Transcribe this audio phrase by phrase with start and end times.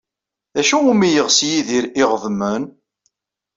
[0.53, 2.63] D acu umi yeɣs Yidir iɣeḍmen?